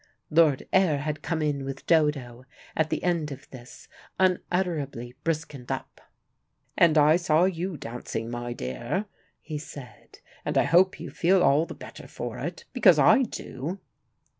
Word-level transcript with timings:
Lord 0.31 0.67
Ayr 0.73 0.97
had 0.97 1.21
come 1.21 1.43
in 1.43 1.63
with 1.63 1.85
Dodo, 1.85 2.45
at 2.75 2.89
the 2.89 3.03
end 3.03 3.31
of 3.31 3.47
this, 3.51 3.87
unutterably 4.19 5.13
briskened 5.23 5.69
up. 5.71 6.01
"And 6.75 6.97
I 6.97 7.17
saw 7.17 7.43
you 7.43 7.77
dancing, 7.77 8.31
my 8.31 8.51
dear," 8.53 9.05
he 9.41 9.59
said. 9.59 10.17
"And 10.43 10.57
I 10.57 10.63
hope 10.63 10.99
you 10.99 11.11
feel 11.11 11.43
all 11.43 11.67
the 11.67 11.75
better 11.75 12.07
for 12.07 12.39
it, 12.39 12.65
because 12.73 12.97
I 12.97 13.21
do." 13.21 13.79